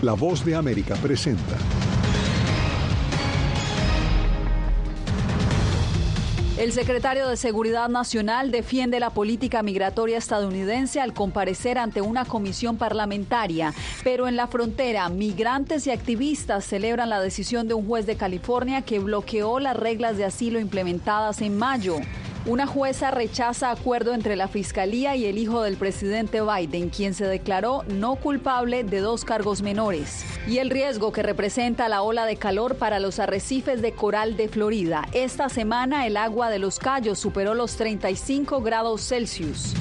[0.00, 1.56] La voz de América presenta.
[6.56, 12.76] El secretario de Seguridad Nacional defiende la política migratoria estadounidense al comparecer ante una comisión
[12.76, 13.74] parlamentaria,
[14.04, 18.82] pero en la frontera migrantes y activistas celebran la decisión de un juez de California
[18.82, 21.96] que bloqueó las reglas de asilo implementadas en mayo.
[22.46, 27.26] Una jueza rechaza acuerdo entre la Fiscalía y el hijo del presidente Biden, quien se
[27.26, 30.24] declaró no culpable de dos cargos menores.
[30.46, 34.48] Y el riesgo que representa la ola de calor para los arrecifes de coral de
[34.48, 35.06] Florida.
[35.12, 39.74] Esta semana el agua de los Cayos superó los 35 grados Celsius.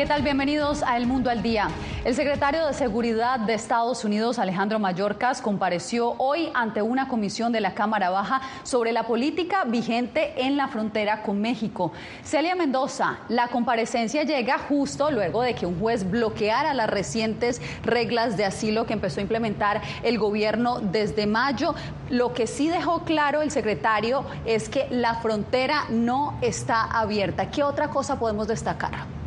[0.00, 0.22] ¿Qué tal?
[0.22, 1.68] Bienvenidos a El Mundo al Día.
[2.06, 7.60] El secretario de Seguridad de Estados Unidos, Alejandro Mayorkas, compareció hoy ante una comisión de
[7.60, 11.92] la Cámara Baja sobre la política vigente en la frontera con México.
[12.24, 18.38] Celia Mendoza, la comparecencia llega justo luego de que un juez bloqueara las recientes reglas
[18.38, 21.74] de asilo que empezó a implementar el gobierno desde mayo.
[22.08, 27.50] Lo que sí dejó claro el secretario es que la frontera no está abierta.
[27.50, 29.19] ¿Qué otra cosa podemos destacar?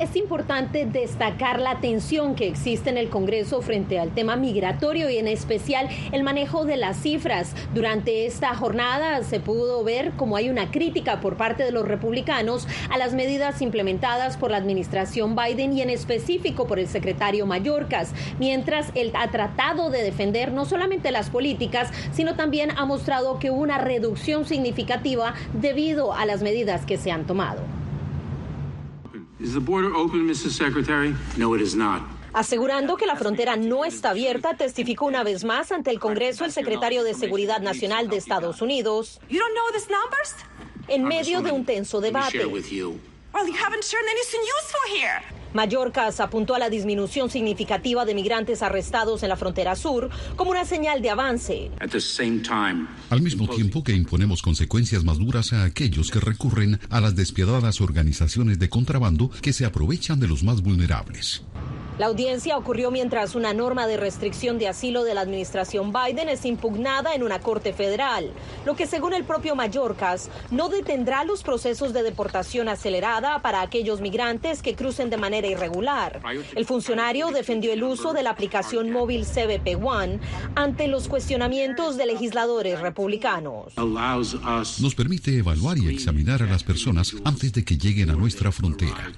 [0.00, 5.18] Es importante destacar la tensión que existe en el Congreso frente al tema migratorio y
[5.18, 7.54] en especial el manejo de las cifras.
[7.74, 12.66] Durante esta jornada se pudo ver cómo hay una crítica por parte de los republicanos
[12.88, 18.14] a las medidas implementadas por la administración Biden y en específico por el secretario Mayorkas,
[18.38, 23.50] mientras él ha tratado de defender no solamente las políticas, sino también ha mostrado que
[23.50, 27.79] hubo una reducción significativa debido a las medidas que se han tomado.
[29.42, 30.50] Is the border open, Mr.
[30.50, 31.14] Secretary?
[31.38, 32.02] No, it is not.
[32.34, 36.52] Asegurando que la frontera no está abierta, testificó una vez más ante el Congreso el
[36.52, 39.18] secretario de Seguridad Nacional de Estados Unidos.
[39.30, 40.34] You don't know these numbers?
[40.88, 42.44] En medio de un tenso debate.
[42.44, 45.39] Well, you haven't shown anything useful here.
[45.54, 50.64] Mallorcas apuntó a la disminución significativa de migrantes arrestados en la frontera sur como una
[50.64, 51.70] señal de avance.
[53.10, 57.80] Al mismo tiempo que imponemos consecuencias más duras a aquellos que recurren a las despiadadas
[57.80, 61.42] organizaciones de contrabando que se aprovechan de los más vulnerables.
[62.00, 66.46] La audiencia ocurrió mientras una norma de restricción de asilo de la administración Biden es
[66.46, 68.32] impugnada en una corte federal,
[68.64, 74.00] lo que según el propio Mallorcas no detendrá los procesos de deportación acelerada para aquellos
[74.00, 76.22] migrantes que crucen de manera irregular.
[76.56, 80.20] El funcionario defendió el uso de la aplicación móvil CBP One
[80.54, 83.74] ante los cuestionamientos de legisladores republicanos.
[83.76, 89.12] Nos permite evaluar y examinar a las personas antes de que lleguen a nuestra frontera.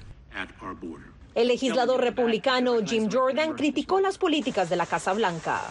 [1.35, 5.61] El legislador republicano Jim Jordan criticó las políticas de la Casa Blanca.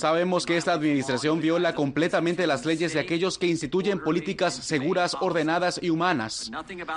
[0.00, 5.78] Sabemos que esta administración viola completamente las leyes de aquellos que instituyen políticas seguras, ordenadas
[5.82, 6.50] y humanas.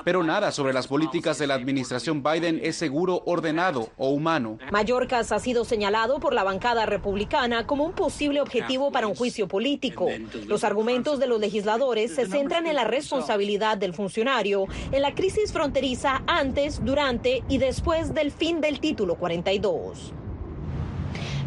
[0.06, 4.58] Pero nada sobre las políticas de la administración Biden es seguro, ordenado o humano.
[4.72, 9.50] Mallorcas ha sido señalado por la bancada republicana como un posible objetivo para un juicio
[9.50, 10.08] político.
[10.48, 15.52] Los argumentos de los legisladores se centran en la responsabilidad del funcionario en la crisis
[15.52, 20.14] fronteriza antes, durante y después del fin del título 42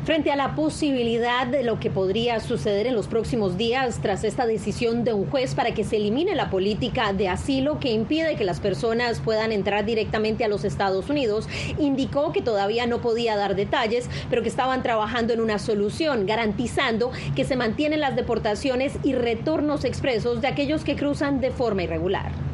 [0.06, 4.46] frente a la posibilidad de lo que podría suceder en los próximos días tras esta
[4.46, 8.44] decisión de un juez para que se elimine la política de asilo que impide que
[8.44, 11.48] las personas puedan entrar directamente a los Estados Unidos,
[11.80, 17.10] indicó que todavía no podía dar detalles, pero que estaban trabajando en una solución, garantizando
[17.34, 22.45] que se mantienen las deportaciones y retornos expresos de aquellos que cruzan de forma irregular.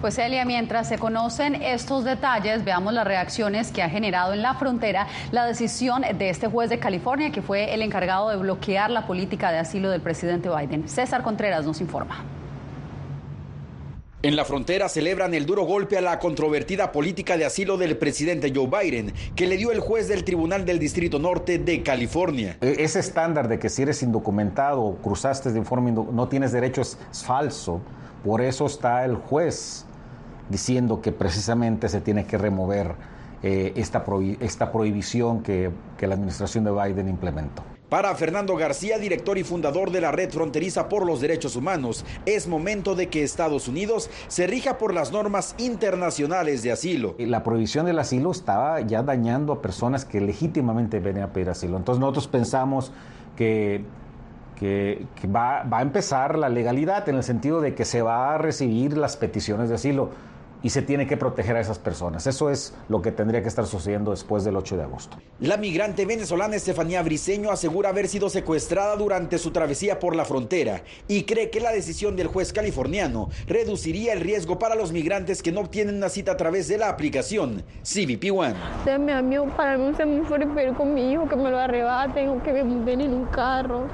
[0.00, 4.54] Pues Elia, mientras se conocen estos detalles, veamos las reacciones que ha generado en la
[4.54, 9.06] frontera la decisión de este juez de California, que fue el encargado de bloquear la
[9.06, 10.88] política de asilo del presidente Biden.
[10.88, 12.24] César Contreras nos informa.
[14.22, 18.52] En la frontera celebran el duro golpe a la controvertida política de asilo del presidente
[18.54, 22.56] Joe Biden, que le dio el juez del Tribunal del Distrito Norte de California.
[22.62, 26.96] E, ese estándar de que si eres indocumentado o cruzaste de forma no tienes derechos
[27.10, 27.82] es falso.
[28.24, 29.86] Por eso está el juez
[30.50, 32.94] diciendo que precisamente se tiene que remover
[33.42, 34.04] eh, esta,
[34.40, 37.62] esta prohibición que, que la administración de Biden implementó.
[37.90, 42.46] Para Fernando García, director y fundador de la Red Fronteriza por los Derechos Humanos, es
[42.46, 47.16] momento de que Estados Unidos se rija por las normas internacionales de asilo.
[47.18, 51.76] La prohibición del asilo estaba ya dañando a personas que legítimamente venían a pedir asilo.
[51.78, 52.92] Entonces nosotros pensamos
[53.36, 53.84] que,
[54.56, 58.38] que, va, va a empezar la legalidad en el sentido de que se va a
[58.38, 60.10] recibir las peticiones de asilo
[60.62, 62.26] y se tiene que proteger a esas personas.
[62.26, 65.16] Eso es lo que tendría que estar sucediendo después del 8 de agosto.
[65.40, 70.82] La migrante venezolana Estefanía Briceño asegura haber sido secuestrada durante su travesía por la frontera
[71.08, 75.52] y cree que la decisión del juez californiano reduciría el riesgo para los migrantes que
[75.52, 78.54] no obtienen una cita a través de la aplicación CBP One.
[79.12, 80.40] a mí para mí se me fue
[80.76, 83.86] con mi hijo, que me lo arrebaten o que me monten en un carro.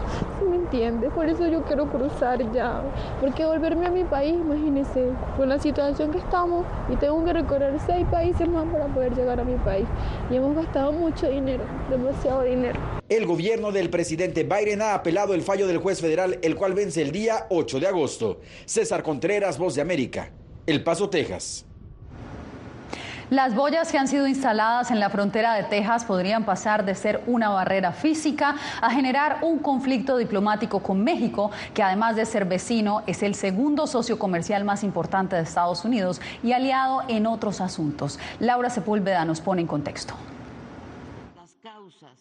[0.49, 1.12] ¿Me entiendes?
[1.12, 2.83] Por eso yo quiero cruzar ya.
[3.21, 6.56] Porque volverme a mi país, imagínese, con la situación que estamos
[6.93, 9.87] y tengo que recorrer seis países más para poder llegar a mi país.
[10.31, 12.79] Y hemos gastado mucho dinero, demasiado dinero.
[13.08, 17.03] El gobierno del presidente Biden ha apelado el fallo del juez federal, el cual vence
[17.03, 18.41] el día 8 de agosto.
[18.64, 20.31] César Contreras, Voz de América,
[20.67, 21.67] El Paso, Texas.
[23.31, 27.25] Las boyas que han sido instaladas en la frontera de Texas podrían pasar de ser
[27.26, 33.02] una barrera física a generar un conflicto diplomático con México, que además de ser vecino
[33.08, 38.20] es el segundo socio comercial más importante de Estados Unidos y aliado en otros asuntos.
[38.38, 40.14] Laura Sepúlveda nos pone en contexto.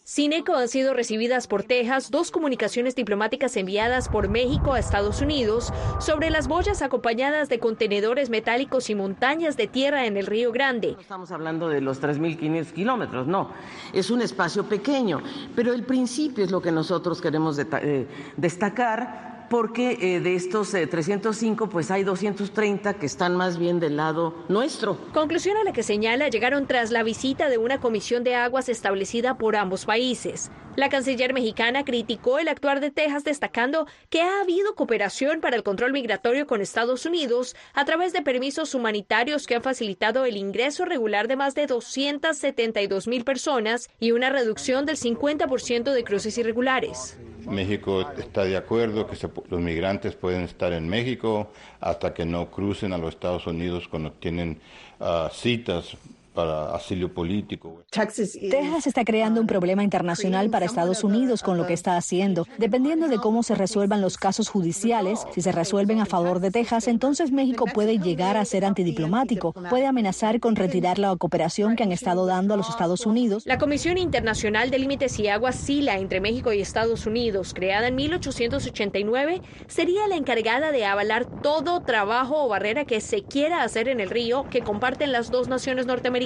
[0.04, 5.22] Sin eco han sido recibidas por Texas dos comunicaciones diplomáticas enviadas por México a Estados
[5.22, 10.52] Unidos sobre las boyas acompañadas de contenedores metálicos y montañas de tierra en el Río
[10.52, 10.96] Grande.
[11.00, 13.52] Estamos hablando de los 3.500 kilómetros, no,
[13.94, 15.22] es un espacio pequeño,
[15.56, 18.08] pero el principio es lo que nosotros queremos eh,
[18.38, 23.98] destacar porque eh, de estos 305 eh, pues hay 230 que están más bien del
[23.98, 24.98] lado nuestro.
[25.14, 29.38] Conclusión a la que señala llegaron tras la visita de una comisión de aguas establecida
[29.38, 30.52] por ambos países.
[30.76, 35.64] La canciller mexicana criticó el actuar de Texas destacando que ha habido cooperación para el
[35.64, 40.84] control migratorio con Estados Unidos a través de permisos humanitarios que han facilitado el ingreso
[40.84, 47.18] regular de más de 272 mil personas y una reducción del 50% de cruces irregulares.
[47.48, 49.18] México está de acuerdo que
[49.50, 54.12] los migrantes pueden estar en México hasta que no crucen a los Estados Unidos cuando
[54.12, 54.60] tienen
[55.00, 55.98] ah, citas
[56.36, 57.84] para asilo político.
[57.90, 62.46] Texas está creando un problema internacional para Estados Unidos con lo que está haciendo.
[62.58, 66.88] Dependiendo de cómo se resuelvan los casos judiciales, si se resuelven a favor de Texas,
[66.88, 71.94] entonces México puede llegar a ser antidiplomático, puede amenazar con retirar la cooperación que han
[71.94, 73.44] estado dando a los Estados Unidos.
[73.46, 77.96] La Comisión Internacional de Límites y Aguas SILA entre México y Estados Unidos, creada en
[77.96, 84.02] 1889, sería la encargada de avalar todo trabajo o barrera que se quiera hacer en
[84.02, 86.25] el río que comparten las dos naciones norteamericanas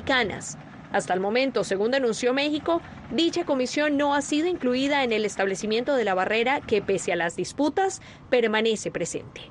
[0.92, 2.82] hasta el momento, según denunció México,
[3.12, 7.16] dicha comisión no ha sido incluida en el establecimiento de la barrera que, pese a
[7.16, 9.42] las disputas, permanece presente.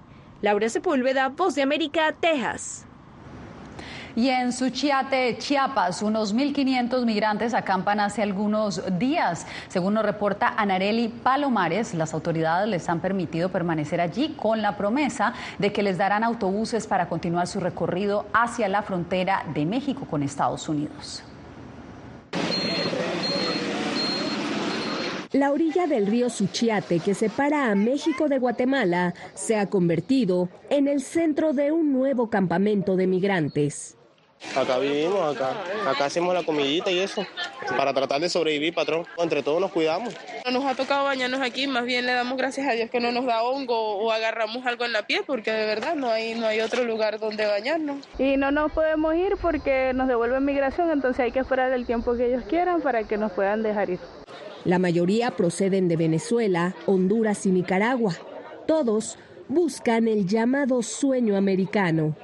[0.41, 2.88] Laura Sepúlveda, Voz de América, Texas.
[4.19, 9.47] Y en Suchiate, Chiapas, unos 1.500 migrantes acampan hace algunos días.
[9.69, 15.35] Según nos reporta Anareli Palomares, las autoridades les han permitido permanecer allí con la promesa
[15.61, 20.25] de que les darán autobuses para continuar su recorrido hacia la frontera de México con
[20.25, 21.23] Estados Unidos.
[25.31, 30.89] La orilla del río Suchiate, que separa a México de Guatemala, se ha convertido en
[30.89, 33.98] el centro de un nuevo campamento de migrantes.
[34.57, 35.53] Acá vivimos, acá,
[35.87, 37.27] acá hacemos la comidita y eso,
[37.77, 39.05] para tratar de sobrevivir, patrón.
[39.19, 40.15] Entre todos nos cuidamos.
[40.45, 43.13] No nos ha tocado bañarnos aquí, más bien le damos gracias a Dios que no
[43.13, 46.47] nos da hongo o agarramos algo en la piel, porque de verdad no hay, no
[46.47, 47.99] hay otro lugar donde bañarnos.
[48.19, 52.17] Y no nos podemos ir porque nos devuelven migración, entonces hay que esperar el tiempo
[52.17, 53.99] que ellos quieran para que nos puedan dejar ir.
[54.65, 58.15] La mayoría proceden de Venezuela, Honduras y Nicaragua.
[58.67, 59.19] Todos
[59.49, 62.15] buscan el llamado sueño americano.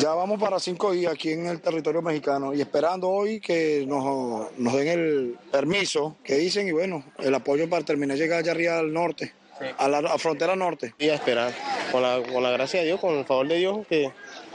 [0.00, 4.48] Ya vamos para cinco días aquí en el territorio mexicano y esperando hoy que nos,
[4.56, 8.78] den el permiso que dicen y bueno, el apoyo para terminar de llegar allá arriba
[8.78, 9.34] al norte,
[9.76, 10.94] a la frontera norte.
[10.98, 11.52] Y a esperar,
[11.92, 14.10] con la, con la gracia de Dios, con el favor de Dios, que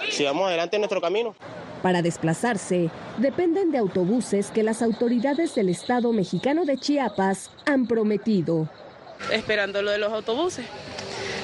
[0.09, 1.35] sigamos adelante en nuestro camino.
[1.83, 8.67] Para desplazarse, dependen de autobuses que las autoridades del Estado mexicano de Chiapas han prometido.
[9.31, 10.65] Esperando lo de los autobuses.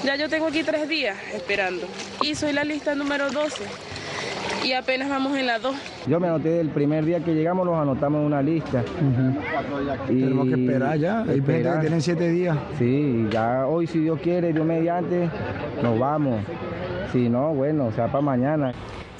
[0.05, 1.87] Ya yo tengo aquí tres días esperando
[2.21, 3.63] y soy la lista número 12
[4.63, 5.75] y apenas vamos en la 2.
[6.07, 8.83] Yo me anoté el primer día que llegamos, nos anotamos en una lista.
[10.07, 12.55] y Tenemos que esperar ya, que tienen siete días.
[12.77, 15.27] Sí, ya hoy si Dios quiere, Dios mediante,
[15.81, 16.39] nos vamos.
[17.11, 18.73] Si no, bueno, o sea para mañana.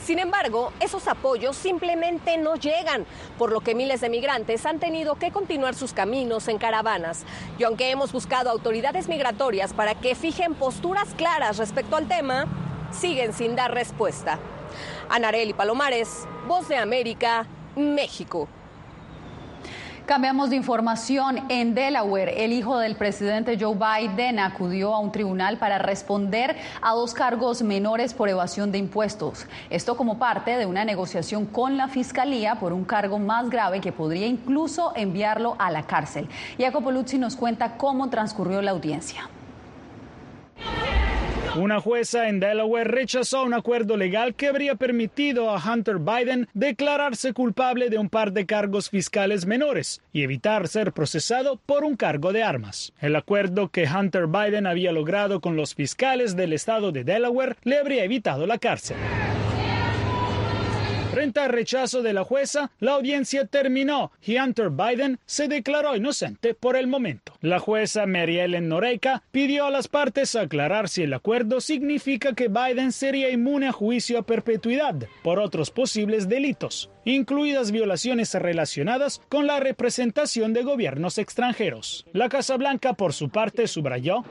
[0.06, 3.08] Sin embargo, esos apoyos simplemente no llegan,
[3.40, 7.24] por lo que miles de migrantes han tenido que continuar sus caminos en caravanas.
[7.58, 12.46] Y aunque hemos buscado autoridades migratorias para que fijen posturas claras respecto al tema,
[12.92, 14.38] siguen sin dar respuesta.
[15.10, 18.48] Anareli Palomares, Voz de América, México.
[20.06, 21.46] Cambiamos de información.
[21.50, 26.92] En Delaware, el hijo del presidente Joe Biden acudió a un tribunal para responder a
[26.92, 29.48] dos cargos menores por evasión de impuestos.
[29.72, 33.92] Esto como parte de una negociación con la fiscalía por un cargo más grave que
[33.92, 36.30] podría incluso enviarlo a la cárcel.
[36.60, 39.28] Jacopo Luzzi nos cuenta cómo transcurrió la audiencia.
[41.56, 47.32] Una jueza en Delaware rechazó un acuerdo legal que habría permitido a Hunter Biden declararse
[47.32, 52.34] culpable de un par de cargos fiscales menores y evitar ser procesado por un cargo
[52.34, 52.92] de armas.
[53.00, 57.80] El acuerdo que Hunter Biden había logrado con los fiscales del estado de Delaware le
[57.80, 58.98] habría evitado la cárcel.
[61.16, 66.54] Frente al rechazo de la jueza, la audiencia terminó y Hunter Biden se declaró inocente
[66.54, 67.32] por el momento.
[67.40, 72.50] La jueza Mary Ellen Noreika pidió a las partes aclarar si el acuerdo significa que
[72.50, 79.48] Biden sería inmune a juicio a perpetuidad por otros posibles delitos, incluidas violaciones relacionadas con
[79.48, 82.06] la representación de gobiernos extranjeros.
[82.12, 84.24] La Casa Blanca, por su parte, subrayó.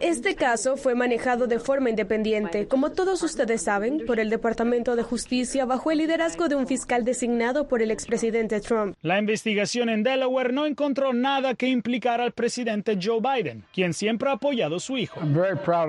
[0.00, 5.02] Este caso fue manejado de forma independiente, como todos ustedes saben, por el Departamento de
[5.02, 8.96] Justicia bajo el liderazgo de un fiscal designado por el expresidente Trump.
[9.02, 14.28] La investigación en Delaware no encontró nada que implicara al presidente Joe Biden, quien siempre
[14.28, 15.20] ha apoyado a su hijo.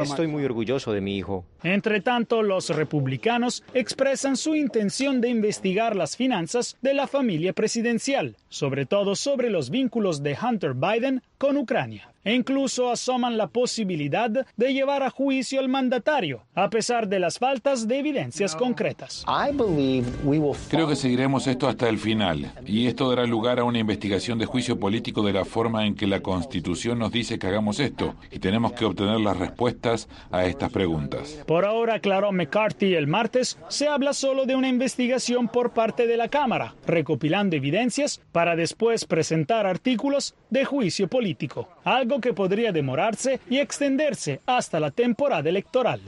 [0.02, 1.46] Estoy muy orgulloso de mi hijo.
[1.64, 8.36] Entre tanto, los republicanos expresan su intención de investigar las finanzas de la familia presidencial,
[8.50, 14.30] sobre todo sobre los vínculos de Hunter Biden con Ucrania e incluso asoman la posibilidad
[14.30, 19.26] de llevar a juicio al mandatario, a pesar de las faltas de evidencias concretas.
[20.70, 24.46] Creo que seguiremos esto hasta el final, y esto dará lugar a una investigación de
[24.46, 28.40] juicio político de la forma en que la Constitución nos dice que hagamos esto, y
[28.40, 31.40] tenemos que obtener las respuestas a estas preguntas.
[31.46, 36.18] Por ahora, aclaró McCarthy el martes, se habla solo de una investigación por parte de
[36.18, 43.40] la Cámara, recopilando evidencias para después presentar artículos de juicio político, algo que podría demorarse
[43.50, 46.02] y extenderse hasta la temporada electoral.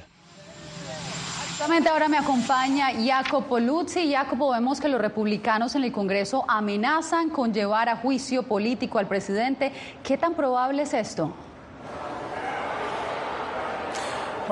[1.47, 4.11] Justamente ahora me acompaña Jacopo Luzzi.
[4.11, 9.07] Jacopo, vemos que los republicanos en el Congreso amenazan con llevar a juicio político al
[9.07, 9.71] presidente.
[10.03, 11.33] ¿Qué tan probable es esto?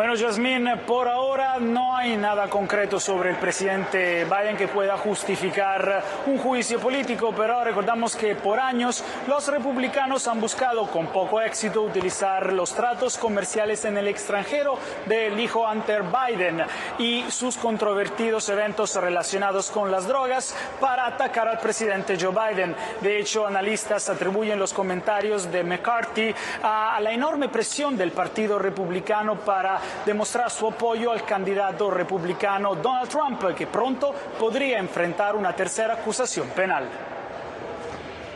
[0.02, 6.04] Bueno, Yasmín, por ahora no hay nada concreto sobre el presidente Biden que pueda justificar
[6.26, 11.84] un juicio político, pero recordamos que por años los republicanos han buscado con poco éxito
[11.84, 16.64] utilizar los tratos comerciales en el extranjero del hijo Hunter Biden
[16.98, 22.76] y sus controvertidos eventos relacionados con las drogas para atacar al presidente Joe Biden.
[23.02, 29.36] De hecho, analistas atribuyen los comentarios de McCarthy a la enorme presión del Partido Republicano
[29.36, 35.96] para demostrar su apoyo al candidato republicano Donald Trump, que pronto podría enfrentar una tercera
[35.96, 36.86] acusación penal.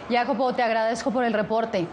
[0.10, 1.88] Jacopo, te agradezco por el reporte.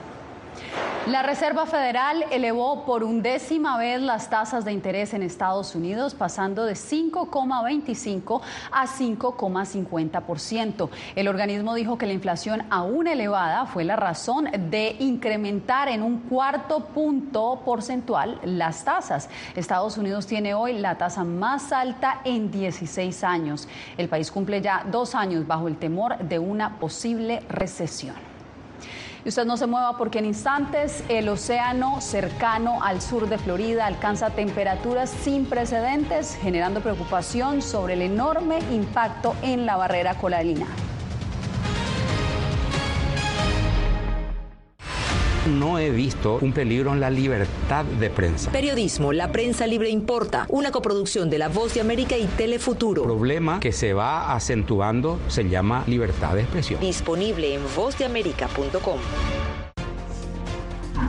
[1.08, 6.64] La Reserva Federal elevó por undécima vez las tasas de interés en Estados Unidos, pasando
[6.64, 8.40] de 5,25
[8.70, 10.90] a 5,50%.
[11.16, 16.20] El organismo dijo que la inflación aún elevada fue la razón de incrementar en un
[16.20, 19.28] cuarto punto porcentual las tasas.
[19.56, 23.66] Estados Unidos tiene hoy la tasa más alta en 16 años.
[23.98, 28.31] El país cumple ya dos años bajo el temor de una posible recesión.
[29.24, 33.86] Y usted no se mueva porque en instantes el océano cercano al sur de Florida
[33.86, 40.66] alcanza temperaturas sin precedentes, generando preocupación sobre el enorme impacto en la barrera coralina.
[45.46, 48.52] No he visto un peligro en la libertad de prensa.
[48.52, 53.02] Periodismo, la prensa libre importa, una coproducción de La Voz de América y Telefuturo.
[53.02, 56.80] El problema que se va acentuando se llama libertad de expresión.
[56.80, 59.00] Disponible en vozdeamerica.com.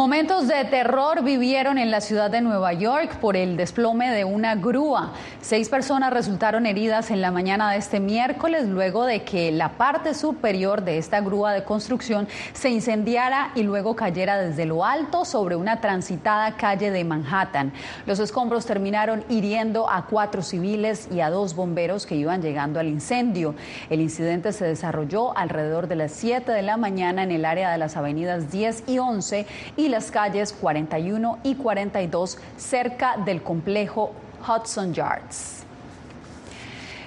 [0.00, 4.54] Momentos de terror vivieron en la ciudad de Nueva York por el desplome de una
[4.54, 5.12] grúa.
[5.42, 10.14] Seis personas resultaron heridas en la mañana de este miércoles luego de que la parte
[10.14, 15.54] superior de esta grúa de construcción se incendiara y luego cayera desde lo alto sobre
[15.54, 17.70] una transitada calle de Manhattan.
[18.06, 22.88] Los escombros terminaron hiriendo a cuatro civiles y a dos bomberos que iban llegando al
[22.88, 23.54] incendio.
[23.90, 27.76] El incidente se desarrolló alrededor de las 7 de la mañana en el área de
[27.76, 34.12] las avenidas 10 y 11 y las calles 41 y 42 cerca del complejo
[34.46, 35.60] Hudson Yards.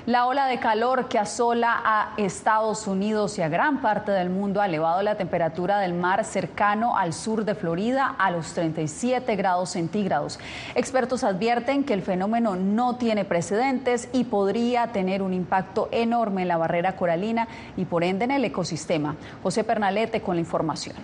[0.05, 4.59] La ola de calor que asola a Estados Unidos y a gran parte del mundo
[4.59, 9.69] ha elevado la temperatura del mar cercano al sur de Florida a los 37 grados
[9.69, 10.41] centígrados.
[10.75, 16.49] Expertos advierten que el fenómeno no tiene precedentes y podría tener un impacto enorme en
[16.49, 17.47] la barrera coralina
[17.77, 19.15] y por ende en el ecosistema.
[19.41, 20.97] José Pernalete con la información.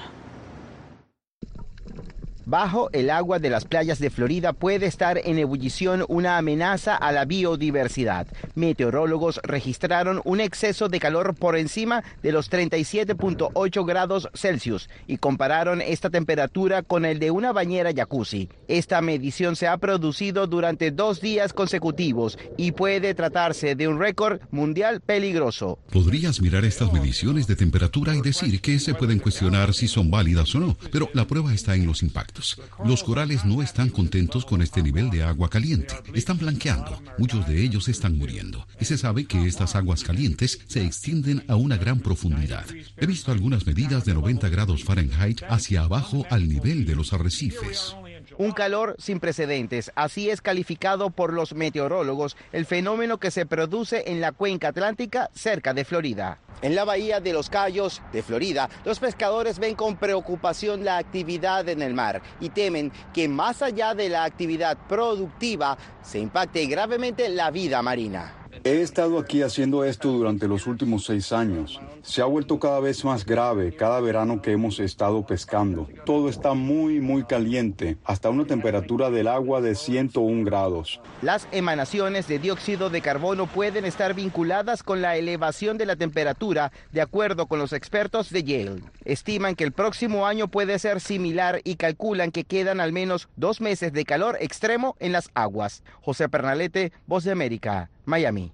[2.50, 7.12] Bajo el agua de las playas de Florida puede estar en ebullición una amenaza a
[7.12, 8.26] la biodiversidad.
[8.56, 15.80] Meteorólogos registraron un exceso de calor por encima de los 37.8 grados Celsius y compararon
[15.80, 18.50] esta temperatura con el de una bañera jacuzzi.
[18.68, 24.42] Esta medición se ha producido durante dos días consecutivos y puede tratarse de un récord
[24.50, 25.78] mundial peligroso.
[25.92, 30.56] Podrías mirar estas mediciones de temperatura y decir que se pueden cuestionar si son válidas
[30.56, 32.39] o no, pero la prueba está en los impactos.
[32.86, 35.96] Los corales no están contentos con este nivel de agua caliente.
[36.14, 37.02] Están blanqueando.
[37.18, 38.66] Muchos de ellos están muriendo.
[38.80, 42.66] Y se sabe que estas aguas calientes se extienden a una gran profundidad.
[42.98, 47.96] He visto algunas medidas de 90 grados Fahrenheit hacia abajo al nivel de los arrecifes.
[48.40, 54.10] Un calor sin precedentes, así es calificado por los meteorólogos el fenómeno que se produce
[54.10, 56.40] en la cuenca atlántica cerca de Florida.
[56.62, 61.68] En la bahía de los Cayos de Florida, los pescadores ven con preocupación la actividad
[61.68, 67.28] en el mar y temen que más allá de la actividad productiva se impacte gravemente
[67.28, 68.48] la vida marina.
[68.66, 71.80] He estado aquí haciendo esto durante los últimos seis años.
[72.02, 75.88] Se ha vuelto cada vez más grave cada verano que hemos estado pescando.
[76.06, 81.00] Todo está muy, muy caliente, hasta una temperatura del agua de 101 grados.
[81.22, 86.74] Las emanaciones de dióxido de carbono pueden estar vinculadas con la elevación de la temperatura,
[86.92, 88.84] de acuerdo con los expertos de Yale.
[89.06, 93.62] Estiman que el próximo año puede ser similar y calculan que quedan al menos dos
[93.62, 95.84] meses de calor extremo en las aguas.
[96.02, 98.52] José Pernalete, Voz de América, Miami.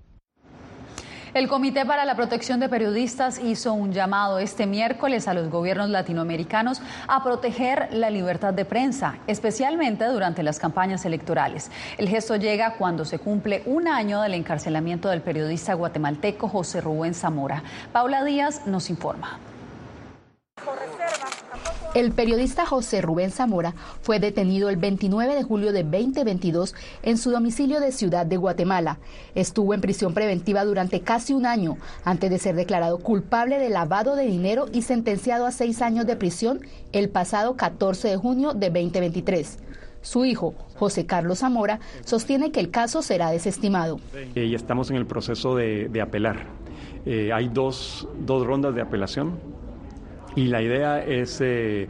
[1.36, 5.90] El Comité para la Protección de Periodistas hizo un llamado este miércoles a los gobiernos
[5.90, 11.72] latinoamericanos a proteger la libertad de prensa, especialmente durante las campañas electorales.
[11.98, 17.14] El gesto llega cuando se cumple un año del encarcelamiento del periodista guatemalteco José Rubén
[17.14, 17.64] Zamora.
[17.92, 19.38] Paula Díaz nos informa.
[21.96, 27.32] El periodista José Rubén Zamora fue detenido el 29 de julio de 2022 en su
[27.32, 29.00] domicilio de Ciudad de Guatemala.
[29.34, 34.18] Estuvo en prisión preventiva durante casi un año antes de ser declarado culpable de lavado
[34.18, 36.60] de dinero y sentenciado a seis años de prisión
[36.92, 39.60] el pasado 14 de junio de 2023.
[40.02, 44.02] Su hijo, José Carlos Zamora, sostiene que el caso será desestimado.
[44.36, 46.46] Y estamos en el proceso de, apelar.
[47.06, 49.55] Eh, hay dos rondas de apelación
[50.36, 51.88] y la idea es eh,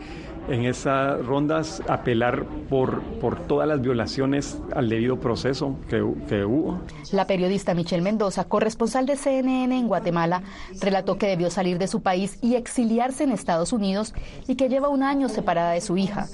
[0.50, 6.80] en esas rondas apelar por, por todas las violaciones al debido proceso que, que, hubo.
[7.12, 10.44] La periodista Michelle Mendoza, corresponsal de CNN en Guatemala,
[10.82, 14.14] relató que debió salir de su país y exiliarse en Estados Unidos
[14.48, 16.28] y que lleva un año separada de su hija.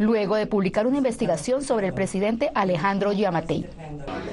[0.00, 3.66] Luego de publicar una investigación sobre el presidente Alejandro Yamatei.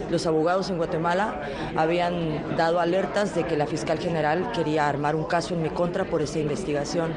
[0.10, 1.42] Los abogados en Guatemala
[1.76, 6.06] habían dado alertas de que la fiscal general quería armar un caso en mi contra
[6.06, 7.12] por esa investigación.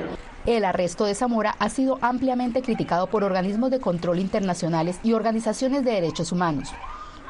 [0.46, 5.84] El arresto de Zamora ha sido ampliamente criticado por organismos de control internacionales y organizaciones
[5.84, 6.70] de derechos humanos.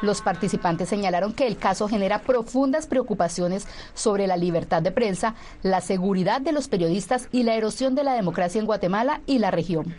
[0.00, 5.82] Los participantes señalaron que el caso genera profundas preocupaciones sobre la libertad de prensa, la
[5.82, 9.94] seguridad de los periodistas y la erosión de la democracia en Guatemala y la región.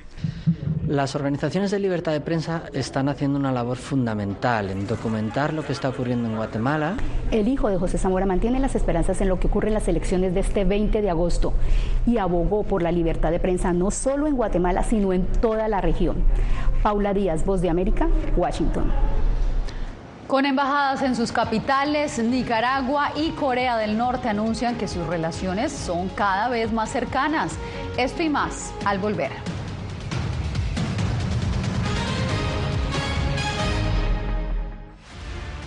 [0.92, 5.72] Las organizaciones de libertad de prensa están haciendo una labor fundamental en documentar lo que
[5.72, 6.98] está ocurriendo en Guatemala.
[7.32, 10.34] El hijo de José Zamora mantiene las esperanzas en lo que ocurre en las elecciones
[10.34, 11.54] de este 20 de agosto
[12.06, 15.80] y abogó por la libertad de prensa no solo en Guatemala, sino en toda la
[15.80, 16.26] región.
[16.84, 18.92] Paula Díaz, Voz de América, Washington.
[20.28, 26.10] Con embajadas en sus capitales, Nicaragua y Corea del Norte anuncian que sus relaciones son
[26.10, 27.56] cada vez más cercanas.
[27.96, 29.32] Esto y más al volver.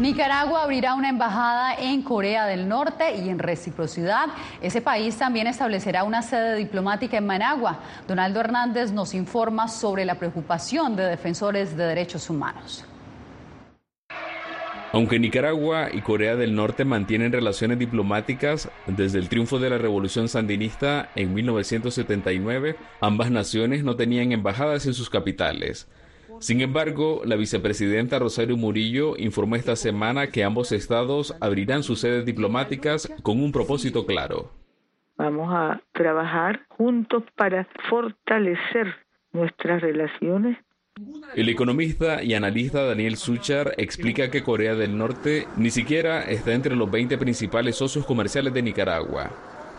[0.00, 4.26] Nicaragua abrirá una embajada en Corea del Norte y en reciprocidad,
[4.62, 7.80] ese país también establecerá una sede diplomática en Managua.
[8.06, 12.84] Donaldo Hernández nos informa sobre la preocupación de defensores de derechos humanos.
[14.92, 20.28] Aunque Nicaragua y Corea del Norte mantienen relaciones diplomáticas desde el triunfo de la revolución
[20.28, 25.88] sandinista en 1979, ambas naciones no tenían embajadas en sus capitales.
[26.40, 32.24] Sin embargo, la vicepresidenta Rosario Murillo informó esta semana que ambos estados abrirán sus sedes
[32.24, 34.52] diplomáticas con un propósito claro.
[35.16, 38.94] Vamos a trabajar juntos para fortalecer
[39.32, 40.56] nuestras relaciones.
[41.34, 46.76] El economista y analista Daniel Suchar explica que Corea del Norte ni siquiera está entre
[46.76, 49.30] los 20 principales socios comerciales de Nicaragua,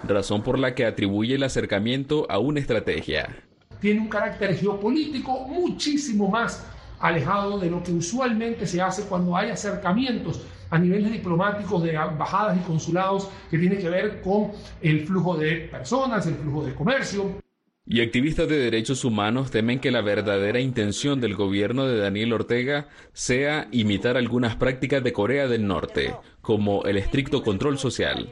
[0.05, 3.48] razón por la que atribuye el acercamiento a una estrategia
[3.79, 6.65] tiene un carácter geopolítico muchísimo más
[6.99, 12.57] alejado de lo que usualmente se hace cuando hay acercamientos a niveles diplomáticos de embajadas
[12.57, 17.48] y consulados que tiene que ver con el flujo de personas, el flujo de comercio.
[17.91, 22.87] Y activistas de derechos humanos temen que la verdadera intención del gobierno de Daniel Ortega
[23.13, 28.31] sea imitar algunas prácticas de Corea del Norte, como el estricto control social.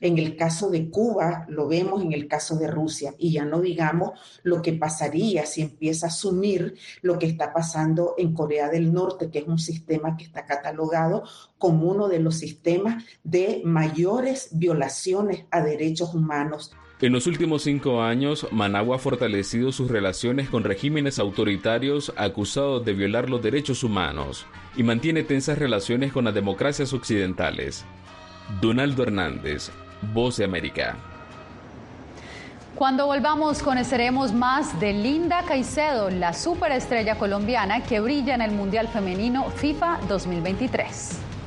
[0.00, 3.60] En el caso de Cuba, lo vemos en el caso de Rusia, y ya no
[3.60, 8.92] digamos lo que pasaría si empieza a asumir lo que está pasando en Corea del
[8.92, 11.22] Norte, que es un sistema que está catalogado
[11.56, 16.72] como uno de los sistemas de mayores violaciones a derechos humanos.
[17.00, 22.92] En los últimos cinco años, Managua ha fortalecido sus relaciones con regímenes autoritarios acusados de
[22.92, 27.84] violar los derechos humanos y mantiene tensas relaciones con las democracias occidentales.
[28.60, 29.70] Donaldo Hernández,
[30.12, 30.96] Voz de América.
[32.74, 38.88] Cuando volvamos conoceremos más de Linda Caicedo, la superestrella colombiana que brilla en el Mundial
[38.88, 41.37] Femenino FIFA 2023.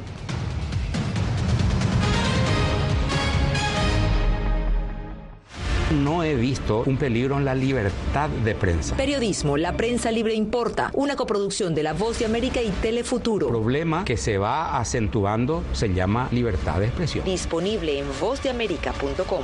[5.91, 8.95] No he visto un peligro en la libertad de prensa.
[8.95, 13.47] Periodismo, la prensa libre importa, una coproducción de La Voz de América y Telefuturo.
[13.47, 17.25] El problema que se va acentuando se llama libertad de expresión.
[17.25, 19.43] Disponible en vozdeamerica.com.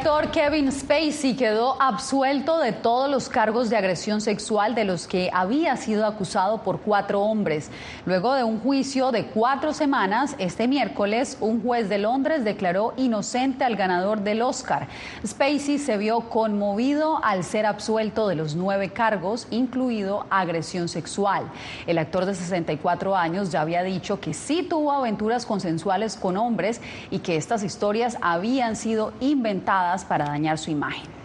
[0.00, 5.28] Actor Kevin Spacey quedó absuelto de todos los cargos de agresión sexual de los que
[5.30, 7.70] había sido acusado por cuatro hombres.
[8.06, 13.62] Luego de un juicio de cuatro semanas, este miércoles un juez de Londres declaró inocente
[13.62, 14.88] al ganador del Oscar.
[15.26, 21.44] Spacey se vio conmovido al ser absuelto de los nueve cargos, incluido agresión sexual.
[21.86, 26.80] El actor de 64 años ya había dicho que sí tuvo aventuras consensuales con hombres
[27.10, 31.20] y que estas historias habían sido inventadas para dañar su imagen.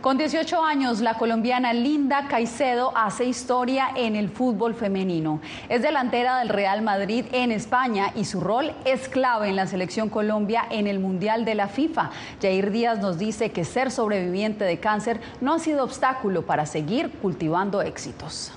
[0.00, 5.40] Con 18 años, la colombiana Linda Caicedo hace historia en el fútbol femenino.
[5.68, 10.08] Es delantera del Real Madrid en España y su rol es clave en la selección
[10.08, 12.10] Colombia en el Mundial de la FIFA.
[12.40, 17.10] Jair Díaz nos dice que ser sobreviviente de cáncer no ha sido obstáculo para seguir
[17.20, 18.52] cultivando éxitos.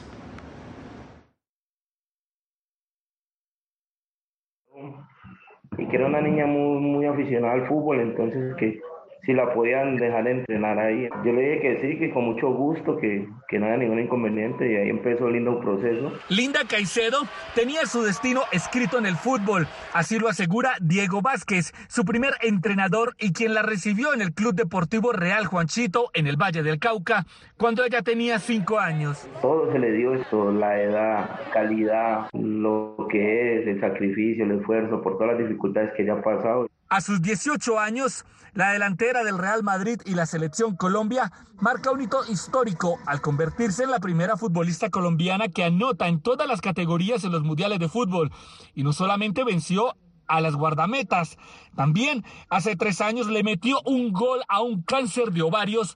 [5.82, 8.80] Y que era una niña muy, muy aficionada al fútbol, entonces que
[9.25, 11.07] si la podían dejar entrenar ahí.
[11.23, 14.71] Yo le dije que sí, que con mucho gusto, que, que no había ningún inconveniente
[14.71, 16.12] y ahí empezó el lindo proceso.
[16.29, 17.19] Linda Caicedo
[17.55, 23.15] tenía su destino escrito en el fútbol, así lo asegura Diego Vázquez, su primer entrenador
[23.19, 27.25] y quien la recibió en el Club Deportivo Real Juanchito en el Valle del Cauca
[27.57, 29.27] cuando ella tenía cinco años.
[29.41, 35.01] Todo se le dio esto, la edad, calidad, lo que es el sacrificio, el esfuerzo,
[35.01, 36.67] por todas las dificultades que ella ha pasado.
[36.91, 42.01] A sus 18 años, la delantera del Real Madrid y la selección Colombia marca un
[42.01, 47.23] hito histórico al convertirse en la primera futbolista colombiana que anota en todas las categorías
[47.23, 48.30] en los mundiales de fútbol.
[48.75, 49.95] Y no solamente venció
[50.27, 51.38] a las guardametas,
[51.77, 55.95] también hace tres años le metió un gol a un cáncer de ovarios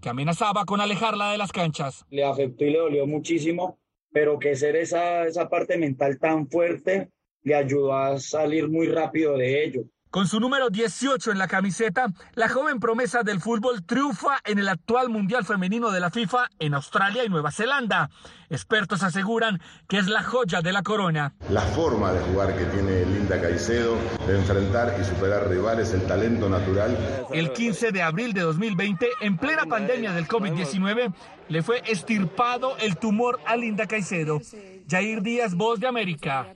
[0.00, 2.06] que amenazaba con alejarla de las canchas.
[2.08, 3.80] Le afectó y le dolió muchísimo,
[4.12, 7.10] pero que ser esa, esa parte mental tan fuerte
[7.42, 9.82] le ayudó a salir muy rápido de ello.
[10.16, 14.66] Con su número 18 en la camiseta, la joven promesa del fútbol triunfa en el
[14.66, 18.08] actual Mundial Femenino de la FIFA en Australia y Nueva Zelanda.
[18.48, 21.34] Expertos aseguran que es la joya de la corona.
[21.50, 26.48] La forma de jugar que tiene Linda Caicedo, de enfrentar y superar rivales, el talento
[26.48, 26.96] natural.
[27.30, 31.12] El 15 de abril de 2020, en plena pandemia del COVID-19,
[31.50, 34.40] le fue estirpado el tumor a Linda Caicedo.
[34.88, 36.54] Jair Díaz, Voz de América,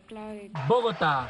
[0.66, 1.28] Bogotá.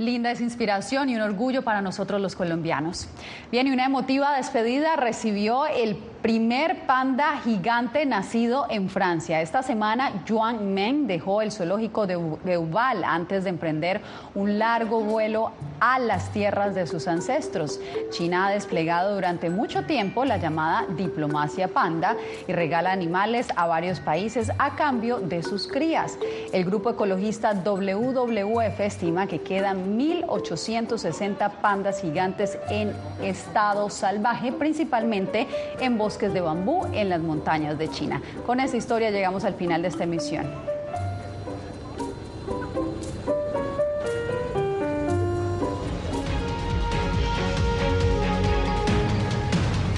[0.00, 3.06] Linda es inspiración y un orgullo para nosotros los colombianos.
[3.52, 9.40] Bien, y una emotiva despedida recibió el primer panda gigante nacido en Francia.
[9.40, 14.00] Esta semana, Juan Meng dejó el zoológico de Uval antes de emprender
[14.34, 17.80] un largo vuelo a las tierras de sus ancestros.
[18.10, 24.00] China ha desplegado durante mucho tiempo la llamada diplomacia panda y regala animales a varios
[24.00, 26.18] países a cambio de sus crías.
[26.52, 35.46] El grupo ecologista WWF estima que quedan 1.860 pandas gigantes en estado salvaje, principalmente
[35.80, 38.20] en bosques de bambú en las montañas de China.
[38.44, 40.44] Con esta historia llegamos al final de esta emisión.